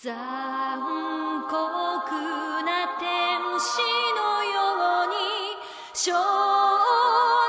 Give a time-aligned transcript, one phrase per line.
[0.00, 1.54] 残酷
[2.64, 3.80] な天使
[4.14, 4.54] のよ
[5.04, 5.14] うに
[5.94, 6.12] 少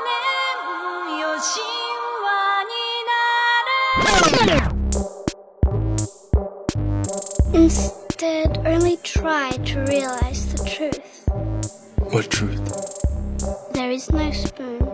[0.02, 1.60] 年よ神
[2.24, 2.76] 話に
[3.06, 3.20] な
[4.46, 4.64] れ
[7.52, 11.28] Instead, only try to realize the truth.
[12.12, 12.64] What truth?
[13.74, 14.88] There is no spoon.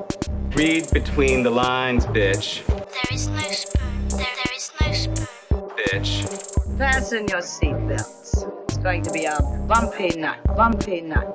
[0.55, 2.67] Read between the lines, bitch.
[2.67, 4.09] There is no spoon.
[4.09, 5.27] There, there is no spoon.
[5.77, 6.28] Bitch.
[6.80, 8.48] Fasten your seatbelts.
[8.70, 9.36] It's going to be a
[9.68, 11.28] bumpy night, bumpy night.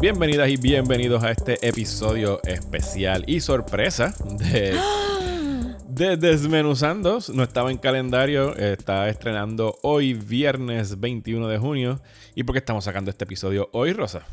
[0.00, 4.78] Bienvenidas y bienvenidos a este episodio especial y sorpresa de,
[5.88, 7.18] de Desmenuzando.
[7.34, 12.00] No estaba en calendario, está estrenando hoy viernes 21 de junio.
[12.36, 14.24] ¿Y por qué estamos sacando este episodio hoy, Rosa?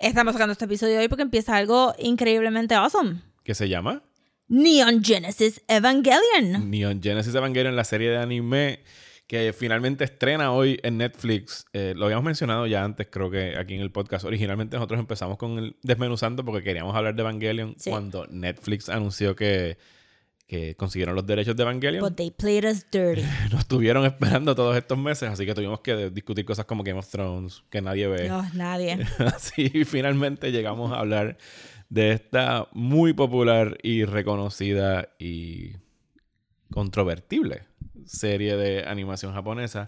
[0.00, 3.20] Estamos sacando este episodio hoy porque empieza algo increíblemente awesome.
[3.46, 4.02] ¿Qué se llama?
[4.48, 6.68] Neon Genesis Evangelion.
[6.68, 8.80] Neon Genesis Evangelion, la serie de anime
[9.28, 11.64] que finalmente estrena hoy en Netflix.
[11.72, 14.24] Eh, lo habíamos mencionado ya antes, creo que aquí en el podcast.
[14.24, 17.88] Originalmente nosotros empezamos con el desmenuzando porque queríamos hablar de Evangelion Sí.
[17.90, 19.78] cuando Netflix anunció que,
[20.48, 22.02] que consiguieron los derechos de Evangelion.
[22.02, 23.22] But they played us dirty.
[23.52, 27.08] Nos estuvieron esperando todos estos meses, así que tuvimos que discutir cosas como Game of
[27.08, 28.28] Thrones, que nadie ve.
[28.28, 28.98] No, nadie.
[29.18, 31.38] Así finalmente llegamos a hablar
[31.88, 35.72] de esta muy popular y reconocida y
[36.70, 37.62] controvertible
[38.04, 39.86] serie de animación japonesa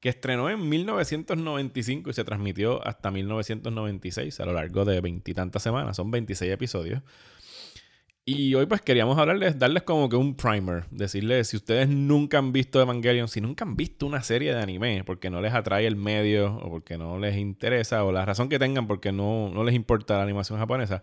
[0.00, 5.96] que estrenó en 1995 y se transmitió hasta 1996 a lo largo de veintitantas semanas,
[5.96, 7.02] son 26 episodios.
[8.26, 12.52] Y hoy pues queríamos hablarles, darles como que un primer, decirles si ustedes nunca han
[12.52, 15.96] visto Evangelion, si nunca han visto una serie de anime porque no les atrae el
[15.96, 19.74] medio o porque no les interesa o la razón que tengan porque no, no les
[19.74, 21.02] importa la animación japonesa,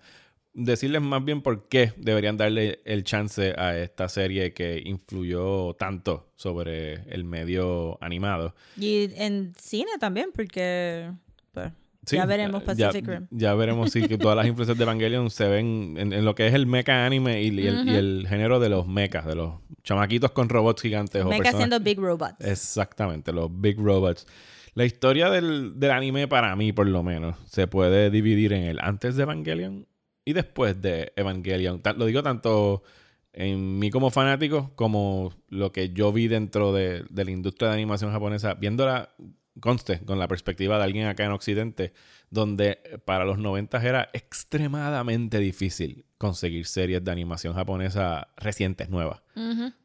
[0.54, 6.32] decirles más bien por qué deberían darle el chance a esta serie que influyó tanto
[6.36, 8.54] sobre el medio animado.
[8.78, 11.12] Y en cine también, porque
[11.54, 11.72] pues,
[12.04, 13.28] Sí, ya veremos Pacific ya, Rim.
[13.30, 16.48] Ya veremos si que todas las influencias de Evangelion se ven en, en lo que
[16.48, 19.54] es el mecha anime y, y el, y el género de los mechas, de los
[19.84, 21.24] chamaquitos con robots gigantes.
[21.24, 22.36] o Mecha personas- siendo Big Robots.
[22.44, 24.26] Exactamente, los big robots.
[24.74, 28.80] La historia del, del anime, para mí, por lo menos, se puede dividir en el
[28.80, 29.86] antes de Evangelion
[30.26, 31.82] y después de Evangelion.
[31.98, 32.84] Lo digo tanto
[33.34, 37.76] en mí como fanático, como lo que yo vi dentro de, de la industria de
[37.76, 39.16] animación japonesa, viéndola,
[39.60, 41.94] conste, con la perspectiva de alguien acá en Occidente,
[42.30, 49.22] donde para los 90 era extremadamente difícil conseguir series de animación japonesa recientes, nuevas.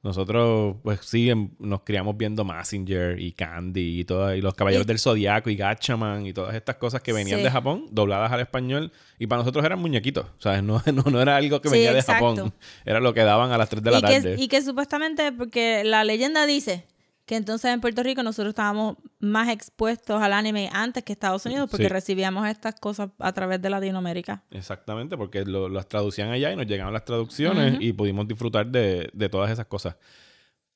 [0.03, 4.85] Nosotros, pues sí, em- nos criamos viendo Massinger y Candy y, todas, y los Caballeros
[4.85, 7.45] Y- del Zodiaco y Gatchaman y todas estas cosas que venían Sí.
[7.45, 8.93] de Japón, dobladas al español.
[9.19, 10.27] Y para nosotros eran muñequitos.
[10.39, 10.63] ¿Sabes?
[10.67, 12.35] No, no, no era algo que Sí, venía de exacto.
[12.37, 12.55] Japón.
[12.85, 14.37] Era lo que daban a las 3 de la y, tarde.
[14.37, 16.85] que, y que supuestamente, porque la leyenda dice
[17.27, 21.69] que entonces en Puerto Rico nosotros estábamos más expuestos al anime antes que Estados Unidos
[21.71, 21.93] porque Sí.
[21.93, 24.45] recibíamos estas cosas a través de Latinoamérica.
[24.53, 29.11] Exactamente, porque lo- las traducían allá y nos llegaban las traducciones y pudimos disfrutar de,
[29.13, 29.97] de todas esas cosas.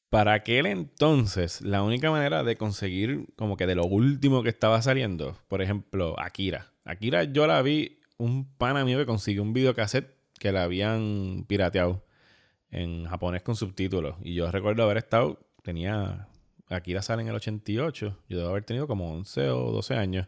[0.09, 4.83] Para aquel entonces, la única manera de conseguir como que de lo último que estaba
[4.83, 6.73] saliendo, por ejemplo, Akira.
[6.85, 12.05] Akira yo la vi, un pana mío que consiguió un videocassette que la habían pirateado
[12.73, 14.17] en japonés con subtítulos.
[14.23, 16.27] Y yo recuerdo haber estado, tenía,
[16.77, 20.27] Akira sale en el 88, yo debo haber tenido como 11 o 12 años.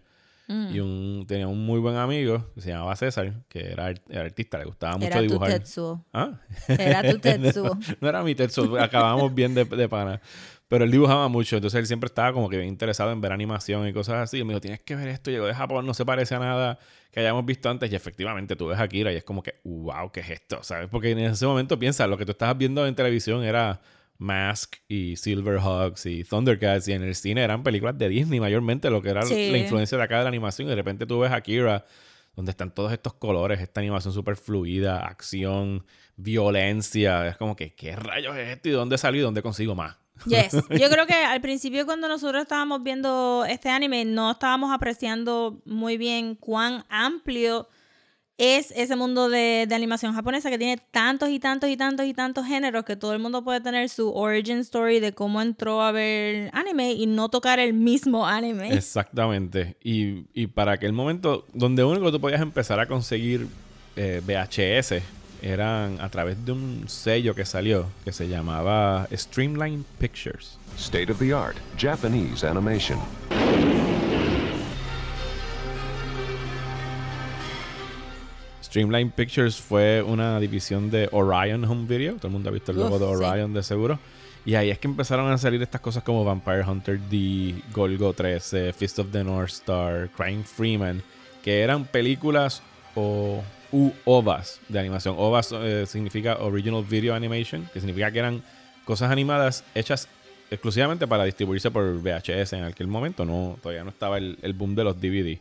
[0.48, 0.74] Mm.
[0.74, 4.22] Y un, tenía un muy buen amigo que se llamaba César, que era, art- era
[4.22, 5.50] artista, le gustaba mucho Era tu dibujar.
[5.52, 6.04] Tetsuo.
[6.12, 6.40] ¿Ah?
[6.66, 7.78] Era tu Tetsuo.
[8.00, 10.20] no era mi Tetsuo, acabábamos bien de, de pana.
[10.66, 13.86] Pero él dibujaba mucho, entonces él siempre estaba como que bien interesado en ver animación
[13.86, 14.38] y cosas así.
[14.38, 16.78] Y me dijo, tienes que ver esto, llegó de Japón, no se parece a nada
[17.10, 17.92] que hayamos visto antes.
[17.92, 20.62] Y efectivamente tú ves a Akira y es como que, wow, ¿qué es esto?
[20.62, 20.88] ¿Sabes?
[20.90, 23.82] Porque en ese momento piensa, lo que tú estabas viendo en televisión era
[24.22, 29.02] Mask y Silverhawks y Thundercats y en el cine eran películas de Disney mayormente, lo
[29.02, 29.50] que era Sí.
[29.50, 30.68] la influencia de acá de la animación.
[30.68, 31.84] Y de repente tú ves a Akira
[32.34, 35.84] donde están todos estos colores, esta animación súper fluida, acción,
[36.16, 37.26] violencia.
[37.28, 39.96] Es como que, ¿qué rayos es esto y de dónde salió y dónde consigo más?
[40.26, 40.52] Yes.
[40.70, 45.96] Yo creo que al principio cuando nosotros estábamos viendo este anime no estábamos apreciando muy
[45.98, 47.68] bien cuán amplio
[48.38, 52.14] es ese mundo de, de animación japonesa que tiene tantos y tantos y tantos y
[52.14, 55.92] tantos géneros que todo el mundo puede tener su origin story de cómo entró a
[55.92, 58.74] ver anime y no tocar el mismo anime.
[58.74, 59.76] Exactamente.
[59.82, 63.46] Y, y para aquel momento, donde único que tú podías empezar a conseguir
[63.96, 65.02] eh, VHS
[65.42, 70.56] eran a través de un sello que salió que se llamaba Streamline Pictures.
[70.78, 72.98] State of the art Japanese animation.
[78.72, 82.14] Streamline Pictures fue una división de Orion Home Video.
[82.14, 83.24] Todo el mundo ha visto el logo Uf, de sí.
[83.30, 83.98] Orion de seguro.
[84.46, 88.72] Y ahí es que empezaron a salir estas cosas como Vampire Hunter D, Golgo 13,
[88.72, 91.02] Fist of the North Star, Crying Freeman,
[91.44, 92.62] que eran películas
[92.94, 93.42] o
[93.72, 95.16] u OVAs de animación.
[95.18, 98.42] OVAs eh, significa Original Video Animation, que significa que eran
[98.86, 100.08] cosas animadas hechas
[100.50, 103.26] exclusivamente para distribuirse por VHS en aquel momento.
[103.26, 105.38] No, todavía no estaba el, el boom de los DVD.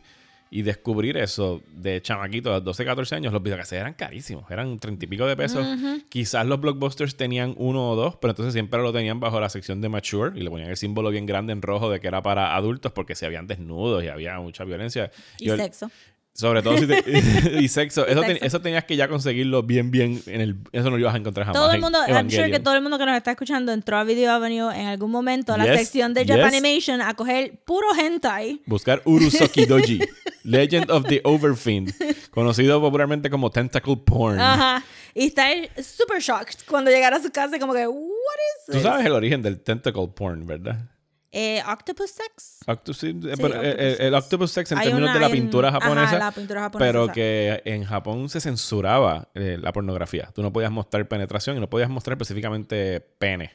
[0.54, 4.50] Y descubrir eso de chamaquito a los 12, 14 años, los videocassettes eran carísimos.
[4.50, 5.66] Eran 30 y pico de pesos.
[6.10, 9.80] Quizás los blockbusters tenían uno o dos, pero entonces siempre lo tenían bajo la sección
[9.80, 12.54] de mature y le ponían el símbolo bien grande en rojo de que era para
[12.54, 15.10] adultos porque se habían desnudos y había mucha violencia.
[15.38, 15.90] Y el- sexo.
[16.34, 17.02] Sobre todo si te-
[17.60, 18.06] y sexo.
[18.06, 20.56] Eso, eso tenías que ya conseguirlo bien, bien en el.
[20.72, 21.60] Eso no lo ibas a encontrar jamás.
[21.60, 24.04] Todo el mundo, I'm sure que todo el mundo que nos está escuchando entró a
[24.04, 26.36] Video Avenue en algún momento a la Yes, sección de yes.
[26.36, 28.60] Japanimation a coger puro hentai.
[28.66, 30.00] Buscar Urusoki Doji,
[30.44, 31.94] Legend of the Overfiend,
[32.30, 34.40] conocido popularmente como Tentacle Porn.
[34.40, 34.82] Ajá.
[35.14, 35.46] Y está
[35.82, 38.82] super shocked cuando llegara a su casa como que, what is Tú this?
[38.82, 40.88] sabes el origen del Tentacle Porn, ¿verdad?
[41.32, 42.58] Eh, Octopus Sex.
[42.66, 45.14] Octu- sí, eh, Sí, pero, eh, octopus eh, el octopus sex en Hay términos una
[45.14, 49.28] de la en- pintura ajá, japonesa, la pintura japonesa, pero que en Japón se censuraba
[49.34, 50.28] eh, la pornografía.
[50.34, 53.52] Tú no podías mostrar penetración y no podías mostrar específicamente pene.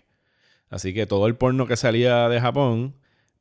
[0.71, 2.95] Así que todo el porno que salía de Japón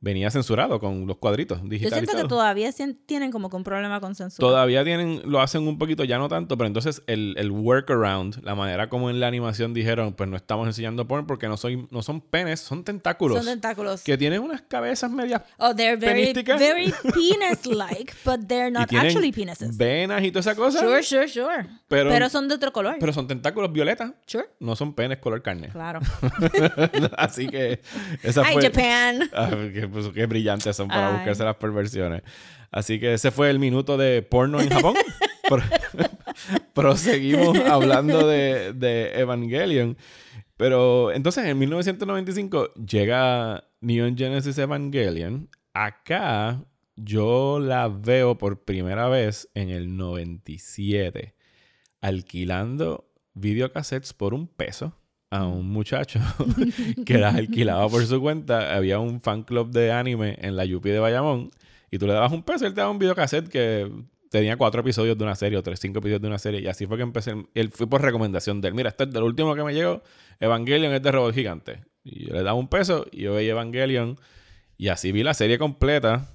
[0.07, 2.09] venía censurado con los cuadritos Yo digitalizados.
[2.09, 2.69] siento que todavía
[3.05, 4.47] tienen como que un problema con censura.
[4.47, 8.55] Todavía tienen, lo hacen un poquito, ya no tanto, pero entonces el, el workaround, la
[8.55, 12.01] manera como en la animación dijeron, pues no estamos enseñando porn porque no, soy, no
[12.01, 13.37] son penes, son tentáculos.
[13.37, 14.03] Son tentáculos.
[14.03, 16.59] que tienen unas cabezas medias Oh, they're very, penísticas.
[16.59, 19.75] very penis-like, but they're not actually penises.
[19.77, 20.79] venas y toda esa cosa.
[20.79, 21.67] Sure, sure, sure.
[21.87, 22.95] Pero- Pero, son de otro color.
[22.99, 24.11] Pero son tentáculos violetas.
[24.25, 24.45] sure.
[24.59, 25.69] No son penes color carne.
[25.69, 25.99] Claro.
[27.17, 27.81] Así que
[28.23, 28.63] esa Ay, fue...
[28.63, 29.29] Japan.
[29.33, 31.13] Ah, qué, pues, qué brillantes son para Ay.
[31.15, 32.21] buscarse las perversiones.
[32.71, 34.95] Así que ese fue el minuto de porno en Japón.
[35.47, 35.63] Pro-
[36.73, 39.97] Proseguimos hablando de, de Evangelion.
[40.57, 45.49] Pero entonces en 1995 llega Neon Genesis Evangelion.
[45.73, 46.63] Acá
[46.95, 51.35] yo la veo por primera vez en el 97
[52.01, 54.95] alquilando videocassettes por un peso
[55.29, 56.19] a un muchacho
[57.05, 58.75] que las alquilaba por su cuenta.
[58.75, 61.51] Había un fan club de anime en la Yupi de Bayamón
[61.91, 63.91] y tú le dabas un peso y él te daba un videocassette que
[64.29, 66.61] tenía cuatro episodios de una serie o tres, cinco episodios de una serie.
[66.61, 67.33] Y así fue que empecé.
[67.53, 68.73] Él fue por recomendación de él.
[68.73, 70.01] Mira, este es del último que me llegó.
[70.39, 71.83] Evangelion es de Robot Gigante.
[72.03, 74.17] Y yo le daba un peso y yo veía Evangelion.
[74.77, 76.29] Y así vi la serie completa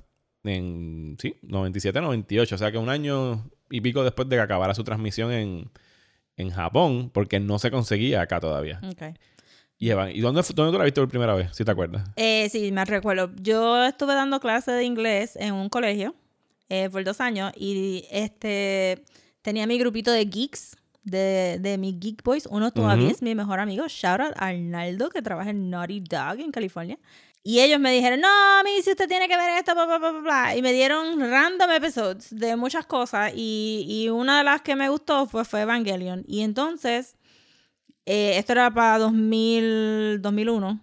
[0.45, 2.55] en, sí, 97, 98.
[2.55, 5.71] O sea que un año y pico después de que acabara su transmisión en,
[6.37, 8.81] en Japón, porque no se conseguía acá todavía.
[8.93, 9.15] Okay.
[9.79, 11.49] Y, Evan- ¿y dónde, dónde tú la viste por primera vez?
[11.53, 12.09] Si te acuerdas.
[12.17, 13.31] Eh, sí, me recuerdo.
[13.41, 16.15] Yo estuve dando clases de inglés en un colegio
[16.69, 19.05] eh, por dos años y este
[19.43, 22.47] tenía mi grupito de geeks, de, de mis Geek Boys.
[22.47, 23.15] Uno todavía Ujú.
[23.17, 26.99] es mi mejor amigo, shout out a Arnaldo, que trabaja en Naughty Dog en California.
[27.45, 28.29] Y ellos me dijeron, no,
[28.85, 30.57] si usted tiene que ver esto, bla, bla, bla, bla, bla.
[30.57, 33.33] Y me dieron random episodes de muchas cosas.
[33.35, 36.25] Y, y una de las que me gustó fue, fue Evangelion.
[36.29, 37.17] Y entonces,
[38.07, 40.81] eh, esto era para 2000, 2001.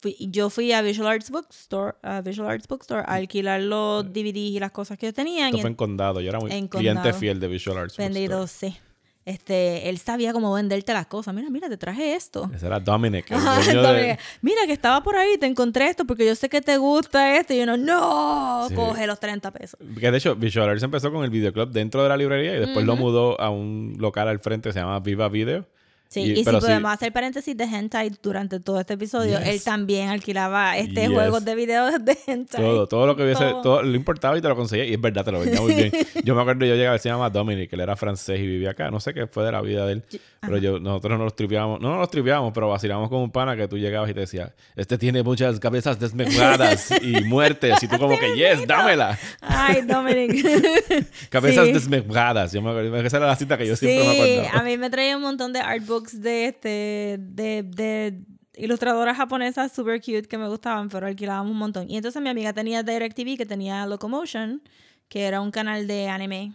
[0.00, 4.36] Fui- yo fui a Visual Arts Bookstore, a Visual Arts Bookstore a alquilar los DVDs
[4.50, 5.46] y las cosas que tenían.
[5.46, 6.20] Esto y fue en Condado.
[6.20, 7.18] Yo era muy en cliente Condado.
[7.20, 7.96] fiel de Visual Arts.
[7.96, 8.72] vendido, Bookstore.
[8.72, 8.78] sí.
[9.24, 11.32] Este, él sabía cómo venderte las cosas.
[11.32, 12.50] Mira, mira, te traje esto.
[12.52, 13.30] Ese era Dominic.
[13.30, 13.60] Ajá,
[13.92, 17.36] de- Mira, que estaba por ahí, te encontré esto porque yo sé que te gusta
[17.36, 17.54] esto.
[17.54, 18.74] Y uno, no, Sí.
[18.74, 19.78] coge los 30 pesos.
[20.00, 22.84] Que de hecho, Visual Arts empezó con el videoclub dentro de la librería y después
[22.84, 25.66] lo mudó a un local al frente que se llama Viva Video.
[26.12, 29.48] Sí, Y- y, si sí- podemos hacer paréntesis de hentai durante todo este episodio, Yes.
[29.48, 31.10] él también alquilaba este Yes.
[31.10, 32.60] juegos de videos de hentai.
[32.60, 33.62] Todo, todo lo que hubiese, Todo.
[33.62, 34.84] todo lo importaba y te lo conseguía.
[34.84, 35.90] Y es verdad, te lo vendía muy bien.
[36.24, 38.90] Yo me acuerdo, yo llegaba, se llama Dominic, él era francés y vivía acá.
[38.90, 40.04] No sé qué fue de la vida de él.
[40.42, 43.56] Pero yo, nosotros no los tripeábamos, no nos los tripeábamos, pero vacilábamos con un pana
[43.56, 47.80] que tú llegabas y te decía, este tiene muchas cabezas desmembradas y muertes.
[47.82, 49.16] Y tú como que, yes, dámela.
[49.40, 50.44] Ay, Dominic.
[51.30, 51.72] Cabezas Sí.
[51.72, 52.52] desmembradas.
[52.52, 54.58] Yo me acuerdo, esa era la cita que yo siempre me Sí, acuerdo.
[54.58, 60.00] a mí me traía un montón de artbooks de este de, de ilustradoras japonesas super
[60.00, 61.90] cute que me gustaban, pero alquilábamos un montón.
[61.90, 64.62] Y entonces mi amiga tenía DirecTV que tenía Locomotion,
[65.08, 66.54] que era un canal de anime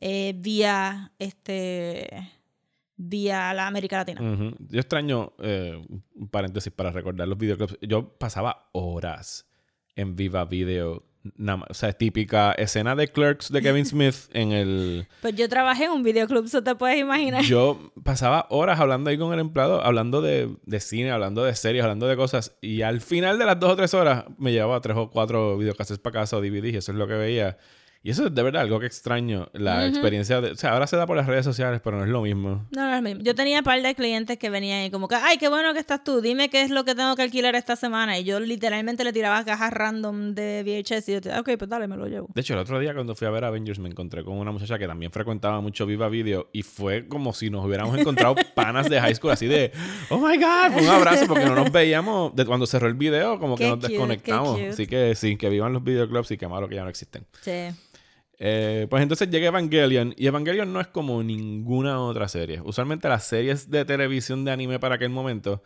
[0.00, 2.32] eh, vía este
[2.96, 4.20] vía la América Latina.
[4.68, 5.84] Yo extraño, eh,
[6.14, 7.78] un paréntesis para recordar los videoclips.
[7.82, 9.46] Yo pasaba horas
[9.96, 11.04] en Viva Video.
[11.36, 15.06] Nada o sea, típica escena de Clerks de Kevin Smith en el...
[15.22, 17.42] Pues yo trabajé en un videoclub, eso te puedes imaginar.
[17.42, 21.82] Yo pasaba horas hablando ahí con el empleado, hablando de, de cine, hablando de series,
[21.82, 22.56] hablando de cosas.
[22.60, 26.00] Y al final de las dos o tres horas me llevaba tres o cuatro videocassettes
[26.00, 27.56] para casa o DVDs y eso es lo que veía.
[28.06, 29.48] Y eso es de verdad algo que extraño.
[29.54, 30.50] La experiencia de...
[30.50, 32.66] O sea, ahora se da por las redes sociales, pero no es lo mismo.
[32.70, 33.22] No, no es lo mismo.
[33.22, 35.78] Yo tenía un par de clientes que venían y como que, ay, qué bueno que
[35.80, 38.18] estás tú, dime qué es lo que tengo que alquilar esta semana.
[38.18, 41.88] Y yo literalmente le tiraba cajas random de VHS y yo, te- ok, pues dale,
[41.88, 42.28] me lo llevo.
[42.34, 44.78] De hecho, el otro día cuando fui a ver Avengers me encontré con una muchacha
[44.78, 49.00] que también frecuentaba mucho Viva Video y fue como si nos hubiéramos encontrado panas de
[49.00, 49.72] high school así de,
[50.10, 53.38] oh my god, fue un abrazo porque no nos veíamos de cuando cerró el video,
[53.38, 54.60] como que nos cute, desconectamos.
[54.60, 57.24] Así que sí, que vivan los videoclubs y qué malo que ya no existen.
[57.40, 57.70] Sí.
[58.38, 62.60] Eh, pues entonces llega Evangelion y Evangelion no es como ninguna otra serie.
[62.64, 65.62] Usualmente las series de televisión de anime para aquel momento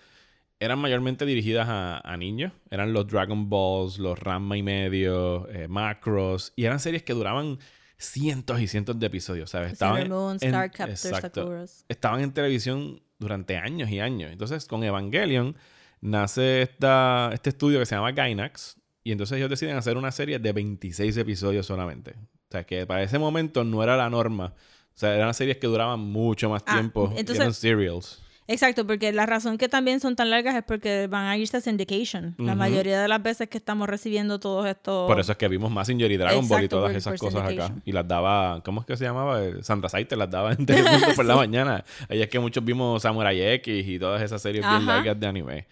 [0.60, 2.52] eran mayormente dirigidas a, a niños.
[2.70, 6.52] Eran los Dragon Balls, los Ranma y medio, eh, Macros.
[6.56, 7.58] Y eran series que duraban
[7.96, 9.72] cientos y cientos de episodios, ¿sabes?
[10.08, 10.10] Moon,
[10.42, 10.50] en-
[10.90, 11.42] exacto.
[11.88, 14.30] Estaban en televisión durante años y años.
[14.32, 15.56] Entonces, con Evangelion
[16.00, 18.76] nace esta, este estudio que se llama Gainax.
[19.04, 22.14] Y entonces ellos deciden hacer una serie de 26 episodios solamente.
[22.48, 24.54] O sea, que para ese momento no era la norma.
[24.94, 27.12] O sea, eran series que duraban mucho más Ah, tiempo.
[27.16, 28.22] entonces- eran serials.
[28.50, 31.60] Exacto, porque la razón que también son tan largas es porque van a irse a
[31.60, 32.34] syndication.
[32.38, 32.56] La Ujú.
[32.56, 35.06] mayoría de las veces que estamos recibiendo todos estos...
[35.06, 37.52] Por eso es que vimos Messenger y Dragon Ball y todas por- esas por cosas
[37.52, 37.74] acá.
[37.84, 39.44] Y las daba, ¿cómo es que se llamaba?
[39.44, 41.84] Eh, Sandra Saite las daba en Telemundo por la mañana.
[42.08, 44.94] Ahí es que muchos vimos Samurai X y todas esas series bien Ajá.
[44.96, 45.66] largas de anime.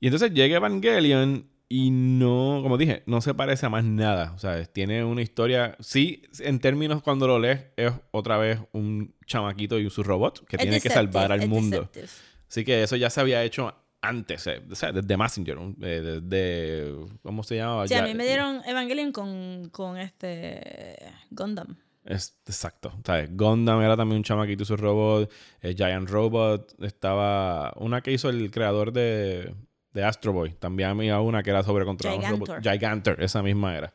[0.00, 4.32] Y entonces llega Evangelion y no, como dije, no se parece a más nada.
[4.34, 9.14] O sea, tiene una historia, sí, en términos cuando lo lees, es otra vez un
[9.24, 11.76] chamaquito y su robot que Es tiene que salvar al mundo.
[11.92, 12.08] deceptive.
[12.48, 13.72] Así que eso ya se había hecho
[14.02, 17.86] antes, eh, o sea, desde Messenger, eh, desde, ¿cómo se llamaba?
[17.86, 20.96] Sí, a Ya- mí me dieron Evangelion con, con este
[21.30, 21.76] Gundam.
[22.04, 22.92] Es, exacto.
[23.04, 23.28] ¿sabes?
[23.36, 25.30] Gundam era también un chamaquito y su robot.
[25.60, 26.82] eh, Giant Robot.
[26.82, 29.54] Estaba una que hizo el creador de,
[29.92, 30.54] de Astro Boy.
[30.54, 32.46] También había una que era sobre controlar un robot.
[32.46, 32.72] Gigantor.
[32.72, 33.92] Gigantor, esa misma era.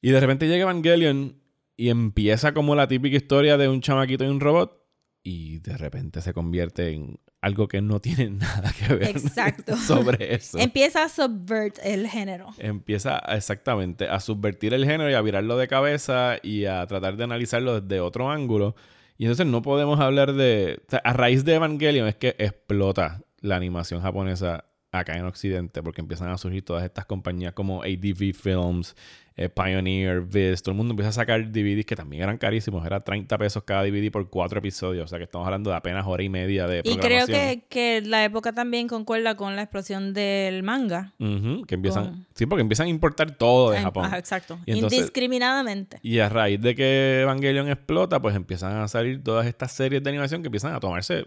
[0.00, 1.40] Y de repente llega Evangelion
[1.76, 4.80] y empieza como la típica historia de un chamaquito y un robot.
[5.22, 9.76] Y de repente se convierte en algo que no tiene nada que ver Exacto.
[9.86, 10.58] sobre eso.
[10.58, 12.48] Empieza a subvert el género.
[12.58, 17.24] Empieza exactamente a subvertir el género y a virarlo de cabeza y a tratar de
[17.24, 18.74] analizarlo desde otro ángulo.
[19.18, 20.80] Y entonces no podemos hablar de...
[20.86, 25.82] o sea, a raíz de Evangelion es que explota la animación japonesa acá en Occidente
[25.82, 28.94] porque empiezan a surgir todas estas compañías como ADV Films,
[29.36, 30.62] eh, Pioneer, Viz.
[30.62, 32.84] Todo el mundo empieza a sacar DVDs que también eran carísimos.
[32.84, 35.06] Era 30 pesos cada DVD por cuatro episodios.
[35.06, 38.02] O sea que estamos hablando de apenas hora y media de Y creo que, que
[38.04, 41.14] la época también concuerda con la explosión del manga.
[41.18, 42.04] Que empiezan...
[42.04, 44.04] con- Sí, porque empiezan a importar todo de Japón.
[44.04, 44.58] ajá, exacto.
[44.66, 45.98] Y entonces- Indiscriminadamente.
[46.02, 50.10] Y a raíz de que Evangelion explota, pues empiezan a salir todas estas series de
[50.10, 51.24] animación que empiezan a tomarse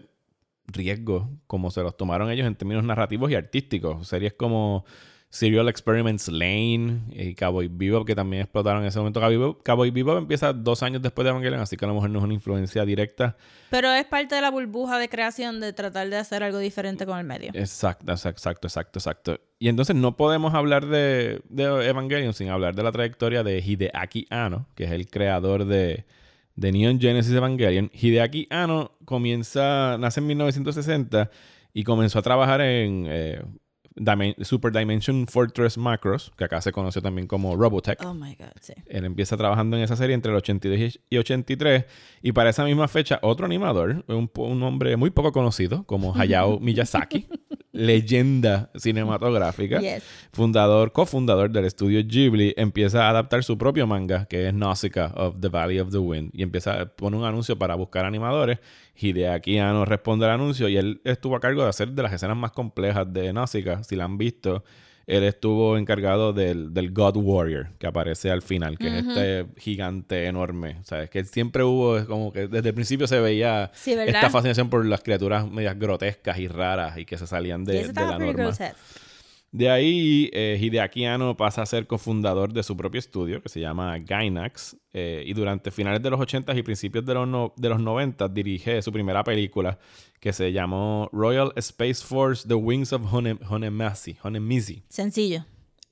[0.68, 4.08] riesgos, como se los tomaron ellos en términos narrativos y artísticos.
[4.08, 4.84] Series como
[5.36, 9.20] Serial Experiments Lane y Cowboy Bebop, que también explotaron en ese momento.
[9.20, 12.10] Cowboy Bebop, Cowboy Bebop empieza dos años después de Evangelion, así que a lo mejor
[12.10, 13.36] no es una influencia directa.
[13.70, 17.18] Pero es parte de la burbuja de creación de tratar de hacer algo diferente con
[17.18, 17.50] el medio.
[17.54, 19.40] Exacto, exacto, exacto, exacto.
[19.58, 24.26] Y entonces no podemos hablar de, de Evangelion sin hablar de la trayectoria de Hideaki
[24.30, 26.06] Anno, que es el creador de,
[26.56, 27.90] de Neon Genesis Evangelion.
[27.92, 31.30] Hideaki Anno comienza, nace en 1960
[31.72, 33.42] y comenzó a trabajar en eh,
[34.42, 38.02] Super Dimension Fortress Macros, que acá se conoció también como Robotech.
[38.04, 38.74] Oh my God, sí.
[38.86, 41.84] Él empieza trabajando en esa serie entre el 82 y 83.
[42.22, 46.58] Y para esa misma fecha, otro animador, un, un hombre muy poco conocido, como Hayao
[46.60, 47.26] Miyazaki,
[47.76, 50.02] leyenda cinematográfica, Yes.
[50.32, 55.36] fundador, cofundador del estudio Ghibli, empieza a adaptar su propio manga, que es Nausicaa of
[55.40, 56.30] the Valley of the Wind.
[56.32, 58.58] Y empieza a poner un anuncio para buscar animadores.
[58.98, 62.36] Hideaki Anno responde al anuncio y él estuvo a cargo de hacer de las escenas
[62.36, 63.84] más complejas de Nausicaa.
[63.84, 64.64] Si la han visto,
[65.06, 70.26] él estuvo encargado del, del God Warrior, que aparece al final, que es este gigante
[70.26, 70.78] enorme.
[70.80, 74.30] O sea, es que siempre hubo, es como que desde el principio se veía esta
[74.30, 78.18] fascinación por las criaturas medias grotescas y raras y que se salían de, de la
[78.18, 78.32] norma.
[78.32, 78.74] grotesque.
[79.56, 83.58] De ahí, eh, Hideaki Anno pasa a ser cofundador de su propio estudio, que se
[83.58, 87.70] llama Gainax, eh, y durante finales de los 80 y principios de los, no- de
[87.70, 89.78] los 90 dirige su primera película,
[90.20, 94.16] que se llamó Royal Space Force The Wings of Hone- Honemasi.
[94.22, 94.82] Honemisi.
[94.90, 95.46] Sencillo.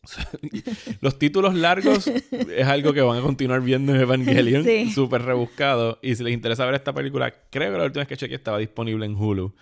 [1.01, 4.91] Los títulos largos es algo que van a continuar viendo en Evangelion, Sí.
[4.91, 5.99] súper rebuscado.
[6.03, 8.59] Y si les interesa ver esta película, creo que la última vez que chequeé estaba
[8.59, 9.55] disponible en Hulu.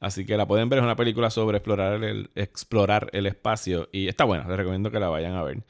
[0.00, 4.08] Así que la pueden ver, es una película sobre explorar el, explorar el espacio y
[4.08, 5.64] está buena, les recomiendo que la vayan a ver.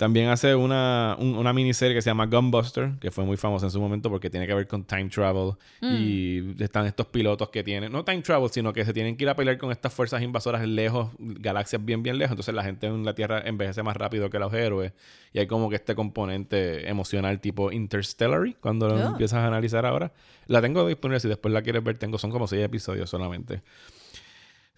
[0.00, 3.70] También hace una, un- una miniserie que se llama Gunbuster, que fue muy famosa en
[3.70, 5.52] su momento porque tiene que ver con time travel.
[5.82, 9.28] Y están estos pilotos que tienen, no time travel, sino que se tienen que ir
[9.28, 12.30] a pelear con estas fuerzas invasoras lejos, galaxias bien, bien lejos.
[12.32, 14.94] Entonces la gente en la Tierra envejece más rápido que los héroes.
[15.34, 19.08] Y hay como que este componente emocional tipo Interstellar, cuando lo Oh.
[19.10, 20.12] empiezas a analizar ahora.
[20.46, 23.60] La tengo disponible, si después la quieres ver, tengo, son como seis episodios solamente.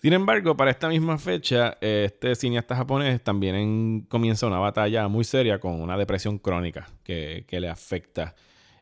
[0.02, 5.06] Sin embargo, para esta misma fecha, eh, este cineasta japonés también en- comienza una batalla
[5.06, 8.34] muy seria con una depresión crónica que, que le afecta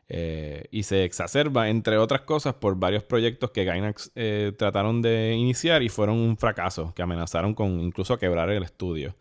[0.09, 5.35] eh, y se exacerba, entre otras cosas, por varios proyectos que Gainax eh, trataron de
[5.35, 9.15] iniciar y fueron un fracaso, que amenazaron con incluso quebrar el estudio.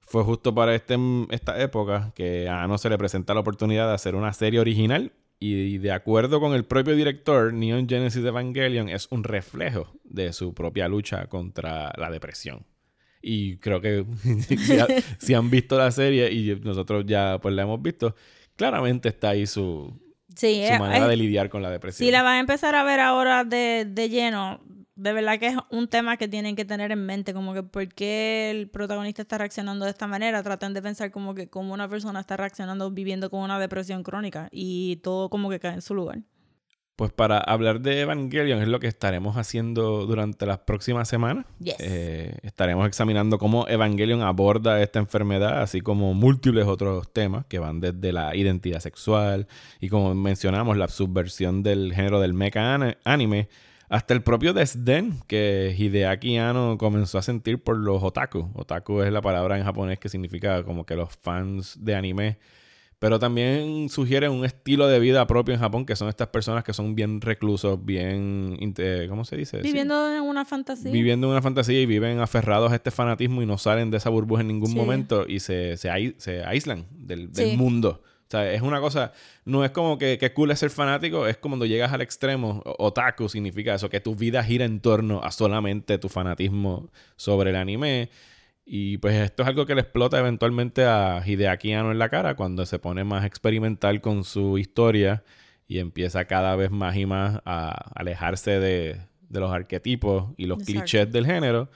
[0.00, 0.96] Fue justo para este,
[1.30, 5.12] esta época que a Ano se le presenta la oportunidad de hacer una serie original
[5.38, 10.54] y de acuerdo con el propio director, Neon Genesis Evangelion es un reflejo de su
[10.54, 12.64] propia lucha contra la depresión.
[13.22, 14.04] Y creo que
[14.58, 14.86] si, ha-
[15.18, 18.14] si han visto la serie y nosotros ya pues la hemos visto,
[18.56, 19.92] claramente está ahí su,
[20.34, 22.06] Sí, su eh, manera eh, de lidiar con la depresión.
[22.06, 24.60] Si la van a empezar a ver ahora de, de lleno,
[24.96, 27.86] de verdad que es un tema que tienen que tener en mente, como que por
[27.88, 31.88] qué el protagonista está reaccionando de esta manera, traten de pensar como que cómo una
[31.88, 35.94] persona está reaccionando viviendo con una depresión crónica y todo como que cae en su
[35.94, 36.22] lugar.
[36.96, 41.44] Pues para hablar de Evangelion es lo que estaremos haciendo durante las próximas semanas.
[41.58, 41.76] Yes.
[41.78, 47.80] Eh, estaremos examinando cómo Evangelion aborda esta enfermedad, así como múltiples otros temas que van
[47.80, 49.46] desde la identidad sexual
[49.78, 53.50] y como mencionamos, la subversión del género del mecha anime,
[53.88, 58.50] hasta el propio desdén que Hideaki Anno comenzó a sentir por los otaku.
[58.54, 62.38] Otaku es la palabra en japonés que significa como que los fans de anime.
[62.98, 66.72] Pero también sugiere un estilo de vida propio en Japón, que son estas personas que
[66.72, 68.56] son bien reclusos, bien...
[69.10, 69.58] ¿Cómo se dice?
[69.58, 69.64] Sí.
[69.68, 70.90] Viviendo en una fantasía.
[70.90, 74.08] Viviendo en una fantasía y viven aferrados a este fanatismo y no salen de esa
[74.08, 74.76] burbuja en ningún Sí.
[74.76, 77.56] momento y se, se, se aíslan del, del Sí.
[77.58, 78.02] mundo.
[78.26, 79.12] O sea, es una cosa,
[79.44, 82.60] no es como que, que cool es ser fanático, es como cuando llegas al extremo,
[82.64, 87.50] o- otaku significa eso, que tu vida gira en torno a solamente tu fanatismo sobre
[87.50, 88.10] el anime.
[88.64, 92.34] Y pues esto es algo que le explota eventualmente a Hideaki Anno en la cara
[92.34, 95.22] cuando se pone más experimental con su historia
[95.68, 100.58] y empieza cada vez más y más a alejarse de, de los arquetipos y los
[100.58, 100.80] Exacto.
[100.80, 101.70] clichés del género.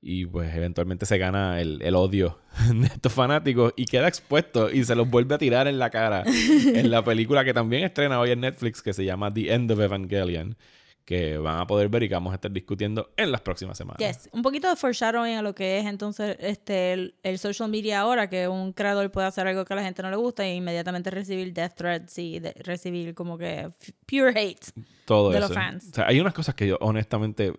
[0.00, 2.38] Y pues eventualmente se gana el, el odio
[2.72, 6.22] de estos fanáticos y queda expuesto y se los vuelve a tirar en la cara
[6.26, 9.80] en la película que también estrena hoy en Netflix que se llama The End of
[9.80, 10.56] Evangelion,
[11.04, 13.98] que van a poder ver y que vamos a estar discutiendo en las próximas semanas.
[13.98, 14.28] Yes.
[14.32, 18.28] Un poquito de foreshadowing a lo que es entonces este el, el social media ahora,
[18.28, 21.10] que un creador puede hacer algo que a la gente no le gusta e inmediatamente
[21.10, 23.68] recibir death threats y de- recibir como que
[24.06, 24.64] pure hate.
[25.06, 25.48] Todo de eso.
[25.48, 25.88] los fans.
[25.90, 27.52] O sea, hay unas cosas que yo honestamente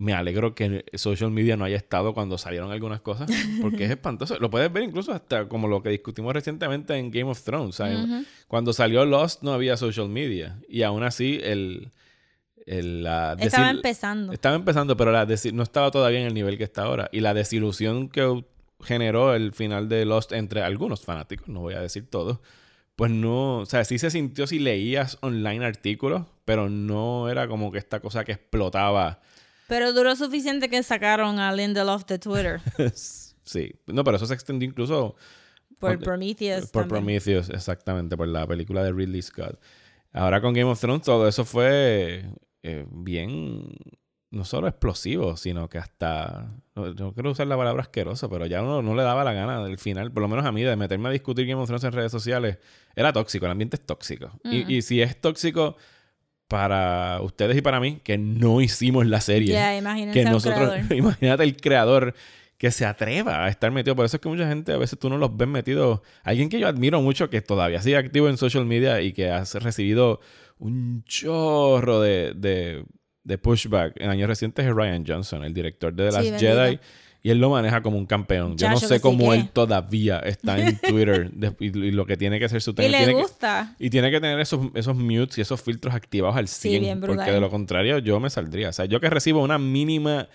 [0.00, 4.38] me alegro que social media no haya estado cuando salieron algunas cosas, porque es espantoso.
[4.40, 7.76] Lo puedes ver incluso hasta como lo que discutimos recientemente en Game of Thrones.
[7.76, 7.98] ¿sabes?
[8.48, 11.90] Cuando salió Lost no había social media y aún así el...
[12.64, 14.32] el la Estaba empezando.
[14.32, 17.10] Estaba empezando, pero la no estaba todavía en el nivel que está ahora.
[17.12, 18.42] Y la desilusión que
[18.82, 22.38] generó el final de Lost entre algunos fanáticos, no voy a decir todos,
[22.96, 27.70] pues no, o sea, sí se sintió si leías online artículos, pero no era como
[27.70, 29.20] que esta cosa que explotaba.
[29.70, 32.60] Pero duró suficiente que sacaron a Lindelof de Twitter
[33.44, 35.14] sí, no, pero eso se extendió incluso
[35.78, 35.98] por.
[36.00, 36.66] Prometheus.
[36.70, 36.88] por también.
[36.88, 39.60] Prometheus, exactamente, por la película de Ridley Scott.
[40.12, 42.24] Ahora con Game of Thrones todo eso fue
[42.64, 43.72] eh, bien,
[44.32, 48.62] no solo explosivo, sino que hasta, no, no quiero usar la palabra asqueroso, pero ya
[48.62, 51.10] uno no le daba la gana del final, por lo menos a mí, de meterme
[51.10, 52.58] a discutir Game of Thrones en redes sociales,
[52.96, 54.32] era tóxico, el ambiente es tóxico.
[54.42, 55.76] Y, y si es tóxico
[56.50, 60.92] para ustedes y para mí, que no hicimos la serie Ya, imagínense que nosotros, creador.
[60.96, 62.12] imagínate el creador
[62.58, 63.94] que se atreva a estar metido.
[63.94, 66.00] Por eso es que mucha gente a veces tú no los ves metidos.
[66.24, 69.44] Alguien que yo admiro mucho, que todavía sigue activo en social media y que ha
[69.60, 70.18] recibido
[70.58, 72.84] un chorro de, de,
[73.22, 76.80] de pushback en años recientes es Ryan Johnson, el director de The Last Sí, Jedi.
[77.22, 78.56] Y él lo maneja como un campeón.
[78.56, 79.36] Yo no sé que sí cómo que.
[79.36, 82.74] él todavía está en Twitter de- y, y lo que tiene que hacer su Y
[82.74, 83.74] tiene le que- gusta.
[83.78, 86.80] y tiene que tener esos, esos mutes y esos filtros activados al 100.
[86.80, 87.16] bien brutal.
[87.18, 88.70] porque de lo contrario yo me saldría.
[88.70, 90.28] O sea, yo que recibo una mínima,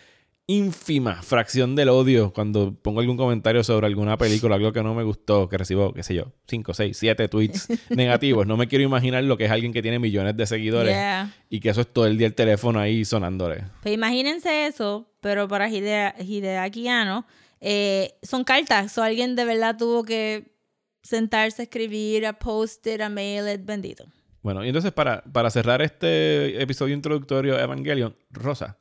[0.47, 5.03] ínfima fracción del odio cuando pongo algún comentario sobre alguna película, algo que no me
[5.03, 8.45] gustó, que recibo, qué sé yo, 5, 6, 7 tweets negativos.
[8.45, 11.33] No me quiero imaginar lo que es alguien que tiene millones de seguidores Yeah.
[11.49, 13.63] y que eso es todo el día el teléfono ahí sonándole.
[13.81, 17.25] Pues imagínense eso, pero para Hidea, Hideaki Anno,
[17.59, 18.95] eh, son cartas.
[18.99, 20.53] O alguien de verdad tuvo que
[21.01, 24.05] sentarse a escribir, a post it, a mail it, bendito.
[24.43, 28.77] Bueno, y entonces para, para cerrar este episodio introductorio de Evangelion, Rosa,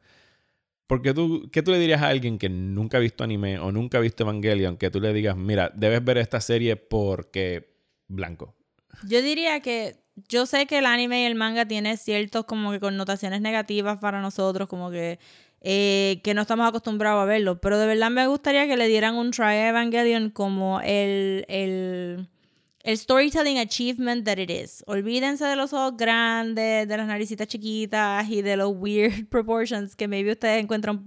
[0.86, 3.98] Porque tú, ¿qué tú le dirías a alguien que nunca ha visto anime o nunca
[3.98, 4.76] ha visto Evangelion?
[4.76, 7.74] Que tú le digas, mira, debes ver esta serie porque
[8.06, 8.54] blanco.
[9.08, 9.96] Yo diría que
[10.28, 14.20] yo sé que el anime y el manga tiene ciertos como que connotaciones negativas para
[14.20, 15.18] nosotros, como que
[15.66, 19.14] eh, que no estamos acostumbrados a verlo, pero de verdad me gustaría que le dieran
[19.14, 22.28] un try a Evangelion como el, el,
[22.84, 24.84] el storytelling achievement that it is.
[24.86, 30.06] Olvídense de los ojos grandes, de las naricitas chiquitas y de los weird proportions que
[30.06, 31.02] maybe ustedes encuentran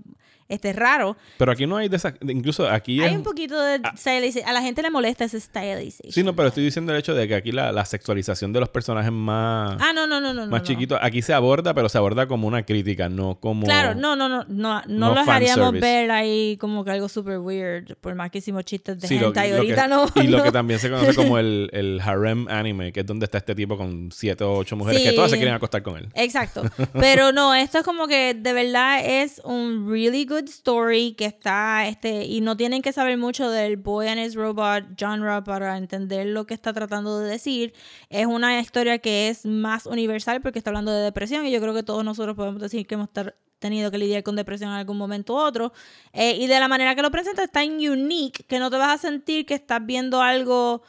[0.49, 1.17] este raro.
[1.37, 2.13] Pero aquí no hay de esas.
[2.21, 3.01] Incluso aquí.
[3.01, 4.47] Hay es- un poquito de stylization.
[4.49, 6.11] A la gente le molesta ese stylization.
[6.11, 8.69] Sí, no, pero estoy diciendo el hecho de que aquí la, la sexualización de los
[8.69, 10.47] personajes más, Ah, no, no, no, no.
[10.47, 10.65] más no.
[10.67, 13.65] chiquitos, aquí se aborda, pero se aborda como una crítica, no como.
[13.65, 17.39] Claro, no, no, no, no, no, no los haríamos ver ahí como que algo super
[17.39, 20.05] weird, por más que hicimos chistes de Sí, lo- hentai lo que- ahorita no.
[20.15, 20.43] Y lo no.
[20.43, 23.77] que también se conoce como el, el harem anime, que es donde está este tipo
[23.77, 25.15] con siete o ocho mujeres que Sí.
[25.15, 26.09] todas se quieren acostar con él.
[26.13, 26.63] Exacto.
[26.93, 31.87] Pero no, esto es como que de verdad es un really good story que está,
[31.87, 36.27] este, y no tienen que saber mucho del Boy and His Robot genre para entender
[36.27, 37.73] lo que está tratando de decir.
[38.09, 41.73] Es una historia que es más universal porque está hablando de depresión y yo creo
[41.73, 43.09] que todos nosotros podemos decir que hemos
[43.59, 45.73] tenido que lidiar con depresión en algún momento u otro.
[46.13, 48.93] Eh, y de la manera que lo presenta es tan unique que no te vas
[48.93, 50.83] a sentir que estás viendo algo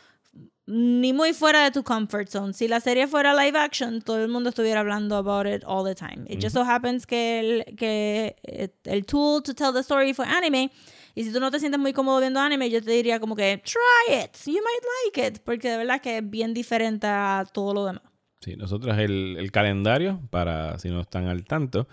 [0.71, 2.53] ni muy fuera de tu comfort zone.
[2.53, 5.95] Si la serie fuera live action, todo el mundo estuviera hablando about it all the
[5.95, 6.27] time.
[6.29, 10.27] It just so happens que el, que eh, el tool to tell the story fue
[10.27, 10.71] anime.
[11.15, 13.63] Y si tú no te sientes muy cómodo viendo anime, yo te diría como que
[13.65, 17.73] try it, you might like it, porque de verdad que es bien diferente a todo
[17.73, 18.03] lo demás.
[18.41, 21.89] Sí, nosotros el, el calendario, para si no están al tanto,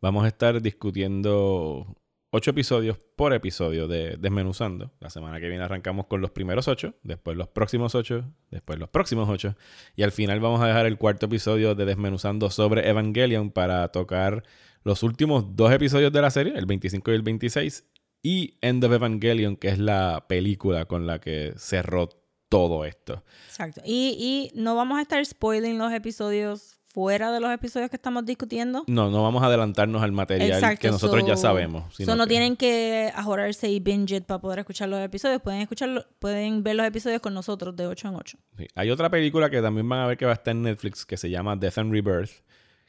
[0.00, 1.96] vamos a estar discutiendo
[2.30, 4.92] ocho episodios por episodio de Desmenuzando.
[5.00, 8.88] La semana que viene arrancamos con los primeros ocho, después los próximos ocho, después los
[8.88, 9.56] próximos ocho,
[9.96, 14.44] y al final vamos a dejar el cuarto episodio de Desmenuzando sobre Evangelion para tocar
[14.84, 17.84] los últimos dos episodios de la serie, el 25 y el 26,
[18.22, 22.08] y End of Evangelion, que es la película con la que cerró
[22.48, 23.24] todo esto.
[23.48, 23.80] Exacto.
[23.84, 28.24] Y, y no vamos a estar spoiling los episodios fuera de los episodios que estamos
[28.26, 28.84] discutiendo.
[28.88, 31.84] No, no vamos a adelantarnos al material Exacto, que nosotros so- ya sabemos.
[31.94, 35.40] So sino no que- tienen que ajorarse y binge it para poder escuchar los episodios.
[35.40, 38.38] Pueden escucharlo, pueden ver los episodios con nosotros de 8 en 8.
[38.58, 38.66] Sí.
[38.74, 41.16] Hay otra película que también van a ver que va a estar en Netflix que
[41.16, 42.30] se llama Death and Rebirth,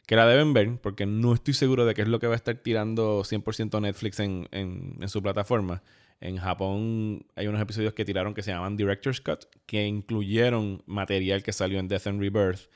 [0.08, 2.38] que la deben ver porque no estoy seguro de qué es lo que va a
[2.38, 5.84] estar tirando 100% Netflix en, en- en su plataforma.
[6.20, 11.42] En Japón hay unos episodios que tiraron que se llaman Director's Cut, que incluyeron material
[11.44, 12.70] que salió en Death and Rebirth,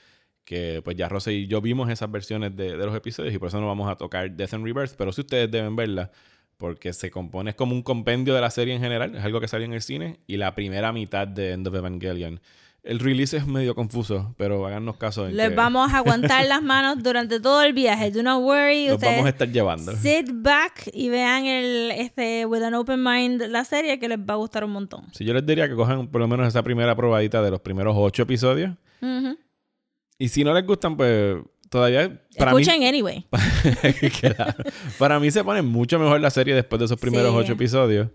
[0.45, 3.49] que pues ya Rose y yo vimos esas versiones de, de los episodios y por
[3.49, 6.12] eso no vamos a tocar Death and Rebirth, pero si ustedes deben verla,
[6.58, 9.47] porque se compone, es como un compendio de la serie en general, es algo que
[9.47, 12.39] salió en el cine, y la primera mitad de End of Evangelion.
[12.84, 15.27] El release es medio confuso, pero háganos caso.
[15.27, 18.12] En Les que vamos a aguantar las manos durante todo el viaje.
[18.12, 18.86] Do not worry.
[18.86, 19.91] los ustedes vamos a estar llevando.
[19.97, 24.36] sit back y vean el, este, with an open mind la serie que les va
[24.36, 25.12] a gustar un montón.
[25.13, 27.95] Si yo les diría que cojan por lo menos esa primera probadita de los primeros
[27.97, 29.36] ocho episodios, Ujú.
[30.17, 31.38] Y si no les gustan, pues
[31.69, 33.25] todavía para Escuchen mí, anyway.
[34.19, 34.54] Claro.
[34.97, 37.38] para mí se pone mucho mejor la serie después de esos primeros Sí.
[37.38, 38.10] ocho episodios.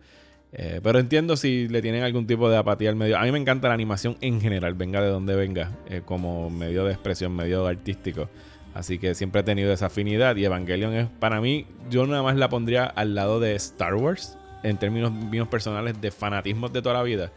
[0.52, 3.16] Eh, pero entiendo si le tienen algún tipo de apatía al medio.
[3.18, 6.84] A mí me encanta la animación en general, venga de donde venga, eh, como medio
[6.84, 8.28] de expresión, medio artístico.
[8.74, 10.34] Así que siempre he tenido esa afinidad.
[10.36, 14.38] Y Evangelion es, para mí, yo nada más la pondría al lado de Star Wars,
[14.64, 17.30] en términos míos personales de fanatismos de toda la vida.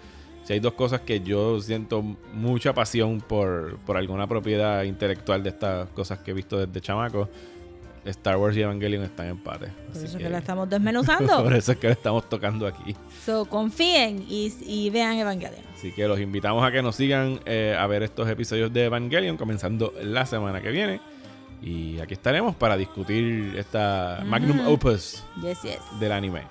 [0.43, 2.01] Si hay dos cosas que yo siento
[2.33, 7.29] mucha pasión por, por alguna propiedad intelectual de estas cosas que he visto desde chamaco,
[8.05, 9.67] Star Wars y Evangelion están en empate.
[9.93, 11.41] Por eso que- que la estamos desmenuzando.
[11.43, 12.93] por eso es que lo estamos tocando aquí.
[13.25, 15.61] so, confíen y, y vean Evangelion.
[15.73, 19.37] Así que los invitamos a que nos sigan eh, a ver estos episodios de Evangelion
[19.37, 20.99] comenzando la semana que viene.
[21.61, 25.77] Y aquí estaremos para discutir esta magnum opus Yes, yes.
[26.01, 26.41] del anime.